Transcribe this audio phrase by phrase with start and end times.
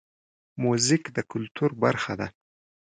[0.61, 2.27] موزیک د کلتور برخه ده.